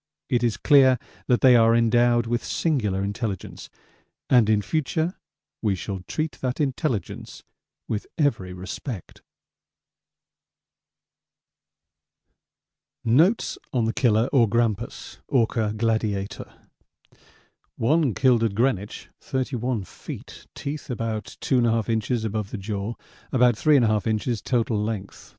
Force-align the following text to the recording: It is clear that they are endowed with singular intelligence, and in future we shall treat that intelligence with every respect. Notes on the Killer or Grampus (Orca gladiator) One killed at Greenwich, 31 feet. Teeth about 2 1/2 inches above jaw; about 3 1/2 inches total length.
It 0.29 0.41
is 0.41 0.57
clear 0.57 0.97
that 1.27 1.41
they 1.41 1.55
are 1.55 1.75
endowed 1.75 2.25
with 2.25 2.43
singular 2.43 3.03
intelligence, 3.03 3.69
and 4.31 4.49
in 4.49 4.63
future 4.63 5.13
we 5.61 5.75
shall 5.75 5.99
treat 6.07 6.39
that 6.41 6.59
intelligence 6.59 7.43
with 7.87 8.07
every 8.17 8.51
respect. 8.51 9.21
Notes 13.03 13.59
on 13.71 13.85
the 13.85 13.93
Killer 13.93 14.27
or 14.33 14.49
Grampus 14.49 15.19
(Orca 15.27 15.71
gladiator) 15.77 16.51
One 17.75 18.15
killed 18.15 18.43
at 18.43 18.55
Greenwich, 18.55 19.09
31 19.19 19.83
feet. 19.83 20.47
Teeth 20.55 20.89
about 20.89 21.37
2 21.41 21.61
1/2 21.61 21.89
inches 21.89 22.25
above 22.25 22.57
jaw; 22.57 22.95
about 23.31 23.55
3 23.55 23.77
1/2 23.77 24.07
inches 24.07 24.41
total 24.41 24.81
length. 24.83 25.29